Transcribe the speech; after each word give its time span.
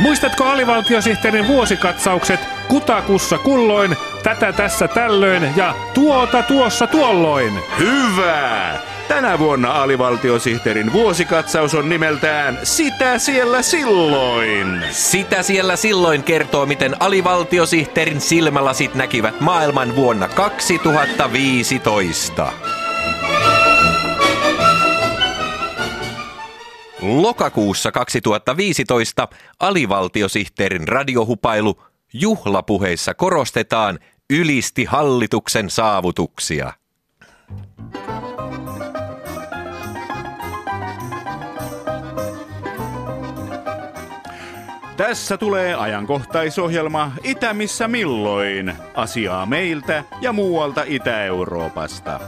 Muistatko 0.00 0.44
alivaltiosihteerin 0.44 1.46
vuosikatsaukset 1.46 2.40
kutakussa 2.68 3.38
kulloin, 3.38 3.96
tätä 4.22 4.52
tässä 4.52 4.88
tällöin 4.88 5.52
ja 5.56 5.74
tuota 5.94 6.42
tuossa 6.42 6.86
tuolloin? 6.86 7.60
Hyvä! 7.78 8.78
Tänä 9.08 9.38
vuonna 9.38 9.82
alivaltiosihteerin 9.82 10.92
vuosikatsaus 10.92 11.74
on 11.74 11.88
nimeltään 11.88 12.58
Sitä 12.62 13.18
siellä 13.18 13.62
silloin. 13.62 14.84
Sitä 14.90 15.42
siellä 15.42 15.76
silloin 15.76 16.22
kertoo, 16.22 16.66
miten 16.66 16.96
alivaltiosihteerin 17.00 18.20
silmälasit 18.20 18.94
näkivät 18.94 19.40
maailman 19.40 19.96
vuonna 19.96 20.28
2015. 20.28 22.52
Lokakuussa 27.02 27.92
2015 27.92 29.28
alivaltiosihteerin 29.60 30.88
radiohupailu 30.88 31.82
juhlapuheissa 32.12 33.14
korostetaan 33.14 33.98
ylisti 34.30 34.84
hallituksen 34.84 35.70
saavutuksia. 35.70 36.72
Tässä 44.96 45.36
tulee 45.36 45.74
ajankohtaisohjelma 45.74 47.12
Itä 47.22 47.54
missä 47.54 47.88
milloin. 47.88 48.72
Asiaa 48.94 49.46
meiltä 49.46 50.04
ja 50.20 50.32
muualta 50.32 50.82
Itä-Euroopasta. 50.86 52.20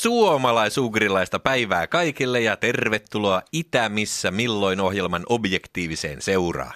Suomalaisugrilaista 0.00 1.38
päivää 1.38 1.86
kaikille 1.86 2.40
ja 2.40 2.56
tervetuloa 2.56 3.42
Itä 3.52 3.88
missä 3.88 4.30
milloin 4.30 4.80
ohjelman 4.80 5.22
objektiiviseen 5.28 6.22
seuraan. 6.22 6.74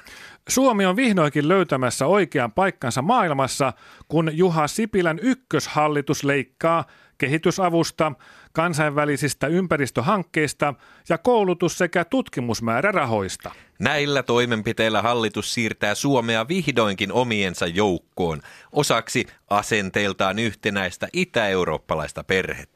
Suomi 0.49 0.87
on 0.87 0.97
vihdoinkin 0.97 1.49
löytämässä 1.49 2.07
oikean 2.07 2.53
paikkansa 2.53 3.03
maailmassa, 3.03 3.73
kun 4.09 4.31
Juha 4.33 4.69
Sipilän 4.69 5.19
ykköshallitus 5.23 6.25
leikkaa 6.25 6.85
kehitysavusta, 7.19 8.13
kansainvälisistä 8.53 9.47
ympäristöhankkeista 9.47 10.75
ja 11.09 11.19
koulutus- 11.19 11.79
sekä 11.79 12.05
tutkimusmäärärahoista. 12.05 13.51
Näillä 13.79 14.23
toimenpiteillä 14.23 15.03
hallitus 15.03 15.55
siirtää 15.55 15.95
Suomea 15.95 16.49
vihdoinkin 16.49 17.13
omiensa 17.13 17.67
joukkoon, 17.67 18.41
osaksi 18.73 19.27
asenteiltaan 19.51 20.39
yhtenäistä 20.39 21.09
itä-eurooppalaista 21.13 22.25
perhettä. 22.25 22.74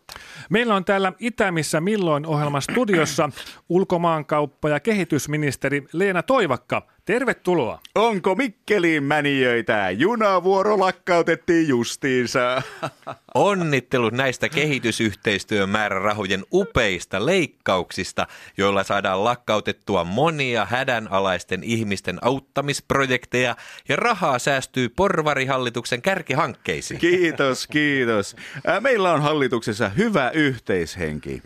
Meillä 0.50 0.74
on 0.74 0.84
täällä 0.84 1.12
Itämissä 1.18 1.80
milloin 1.80 2.26
ohjelman 2.26 2.62
studiossa 2.62 3.30
ulkomaankauppa- 3.68 4.68
ja 4.68 4.80
kehitysministeri 4.80 5.84
Leena 5.92 6.22
Toivakka. 6.22 6.86
Tervetuloa. 7.08 7.80
Onko 7.94 8.34
Mikkeliin 8.34 9.02
mänijöitä? 9.02 9.90
Junavuoro 9.90 10.78
lakkautettiin 10.78 11.68
justiinsa. 11.68 12.62
Onnittelut 13.34 14.12
näistä 14.12 14.48
kehitysyhteistyön 14.48 15.68
määrärahojen 15.68 16.44
upeista 16.52 17.26
leikkauksista, 17.26 18.26
joilla 18.56 18.84
saadaan 18.84 19.24
lakkautettua 19.24 20.04
monia 20.04 20.64
hädänalaisten 20.64 21.64
ihmisten 21.64 22.18
auttamisprojekteja 22.22 23.56
ja 23.88 23.96
rahaa 23.96 24.38
säästyy 24.38 24.88
porvarihallituksen 24.88 26.02
kärkihankkeisiin. 26.02 27.00
Kiitos, 27.00 27.66
kiitos. 27.66 28.36
Meillä 28.80 29.12
on 29.12 29.22
hallituksessa 29.22 29.88
hyvä 29.88 30.30
yhteishenki. 30.30 31.42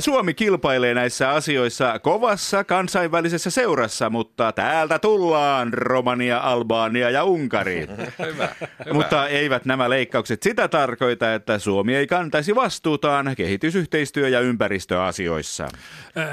Suomi 0.00 0.34
kilpailee 0.34 0.94
näissä 0.94 1.30
asioissa 1.30 1.98
kovassa 1.98 2.64
kansainvälisessä 2.64 3.50
seurassa, 3.50 4.10
mutta 4.10 4.52
täältä 4.52 4.98
tullaan 5.06 5.72
Romania, 5.72 6.38
Albania 6.38 7.10
ja 7.10 7.24
Unkari. 7.24 7.86
Hyvä. 8.26 8.48
Mutta 8.92 9.28
eivät 9.28 9.64
nämä 9.64 9.90
leikkaukset 9.90 10.42
sitä 10.42 10.68
tarkoita, 10.68 11.34
että 11.34 11.58
Suomi 11.58 11.94
ei 11.94 12.06
kantaisi 12.06 12.54
vastuutaan 12.54 13.34
kehitysyhteistyö- 13.36 14.28
ja 14.28 14.40
ympäristöasioissa. 14.40 15.68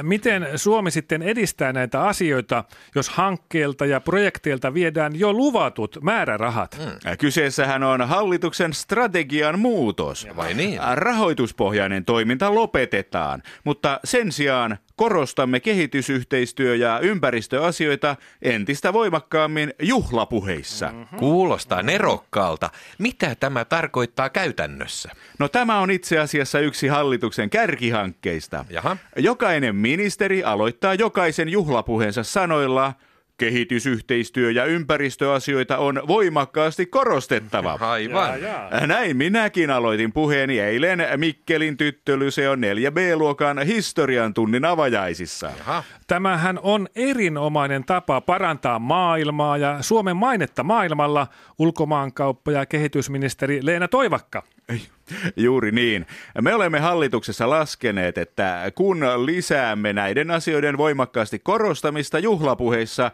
Miten 0.02 0.48
Suomi 0.56 0.92
sitten 0.92 1.22
edistää 1.22 1.74
näitä 1.74 2.04
asioita, 2.04 2.64
jos 2.96 3.10
hankkeilta 3.10 3.86
ja 3.86 4.02
projekteilta 4.02 4.74
viedään 4.74 5.20
jo 5.20 5.34
luvatut 5.34 5.98
määrärahat? 6.02 6.78
Mm. 6.80 7.18
Kyseessähän 7.18 7.84
on 7.84 8.02
hallituksen 8.02 8.74
strategian 8.74 9.60
muutos. 9.60 10.28
Vai 10.36 10.54
niin? 10.54 10.80
Rahoituspohjainen 10.94 12.06
toiminta 12.06 12.56
lopetetaan, 12.56 13.44
mutta 13.64 14.00
sen 14.04 14.32
sijaan 14.32 14.78
korostamme 14.96 15.60
kehitysyhteistyö- 15.60 16.76
ja 16.76 17.00
ympäristöasioita 17.00 18.16
entistä 18.64 18.94
voimakkaammin 18.94 19.74
juhlapuheissa. 19.82 20.88
Mm-hmm. 20.88 21.20
Kuulostaa 21.20 21.84
nerokkaalta. 21.84 22.70
Mitä 22.98 23.36
tämä 23.36 23.66
tarkoittaa 23.66 24.30
käytännössä? 24.30 25.10
No 25.40 25.48
tämä 25.48 25.80
on 25.80 25.92
itse 25.92 26.20
asiassa 26.20 26.60
yksi 26.60 26.88
hallituksen 26.88 27.50
kärkihankkeista. 27.50 28.66
Jaha. 28.70 28.98
Jokainen 29.18 29.76
ministeri 29.76 30.44
aloittaa 30.44 30.94
jokaisen 30.94 31.50
juhlapuheensa 31.50 32.24
sanoilla 32.24 32.94
kehitysyhteistyö- 33.38 34.52
ja 34.52 34.66
ympäristöasioita 34.66 35.78
on 35.78 36.02
voimakkaasti 36.08 36.86
korostettava. 36.86 37.78
Aivan. 37.92 38.40
Näin 38.88 39.18
minäkin 39.18 39.70
aloitin 39.70 40.14
puheeni 40.14 40.60
eilen 40.60 41.00
Mikkelin 41.18 41.78
tyttölyseon 41.78 42.60
4B-luokan 42.60 43.60
historian 43.66 44.34
tunnin 44.34 44.66
avajaisissa. 44.66 45.52
Jaha. 45.58 45.84
Tämähän 46.08 46.60
on 46.64 46.88
erinomainen 46.96 47.84
tapa 47.84 48.22
parantaa 48.22 48.80
maailmaa 48.80 49.58
ja 49.58 49.78
Suomen 49.82 50.18
mainetta 50.18 50.64
maailmalla, 50.64 51.28
ulkomaankauppa- 51.60 52.52
ja 52.52 52.66
kehitysministeri 52.66 53.60
Leena 53.62 53.88
Toivakka. 53.88 54.44
Ei, 54.70 54.82
Juuri 55.36 55.72
niin. 55.72 56.06
Me 56.42 56.56
olemme 56.56 56.80
hallituksessa 56.80 57.50
laskeneet, 57.50 58.18
että 58.18 58.72
kun 58.76 59.00
lisäämme 59.26 59.94
näiden 59.94 60.32
asioiden 60.32 60.78
voimakkaasti 60.78 61.40
korostamista 61.40 62.20
juhlapuheissa 62.20 63.12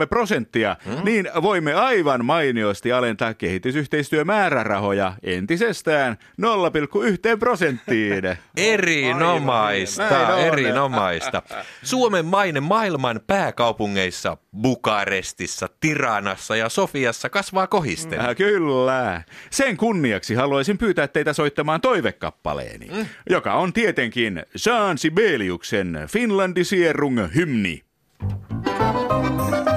0,3 0.00 0.06
prosenttia, 0.08 0.76
hmm? 0.84 1.04
niin 1.04 1.28
voimme 1.42 1.74
aivan 1.74 2.24
mainiosti 2.24 2.92
alentaa 2.92 3.34
kehitysyhteistyömäärärahoja 3.34 5.12
entisestään 5.22 6.16
0,1 6.42 7.38
prosenttiin. 7.38 8.24
Erinomaista, 8.56 10.34
on. 10.34 10.40
erinomaista. 10.40 11.42
Suomen 11.82 12.26
maine 12.26 12.60
maailman 12.60 13.20
pääkaupungeissa 13.26 14.36
Bukarestissa, 14.62 15.68
Tiranassa 15.80 16.56
ja 16.56 16.68
Sofiassa 16.68 17.30
kasvaa 17.30 17.66
kohisten. 17.66 18.20
Äh, 18.20 18.36
kyllä. 18.36 19.22
Sen 19.50 19.76
kunniaksi 19.76 20.34
haluaisin 20.34 20.65
haluaisin 20.66 20.78
pyytää 20.78 21.08
teitä 21.08 21.32
soittamaan 21.32 21.80
toivekappaleeni, 21.80 22.86
mm. 22.86 23.06
joka 23.30 23.54
on 23.54 23.72
tietenkin 23.72 24.42
Jean 24.66 24.98
Sibeliuksen 24.98 25.98
Finlandisierung 26.08 27.34
hymni. 27.34 27.82
Mm. 28.22 29.75